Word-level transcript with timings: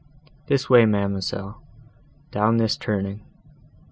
This 0.47 0.67
way, 0.67 0.87
ma'amselle, 0.87 1.61
down 2.31 2.57
this 2.57 2.75
turning. 2.75 3.21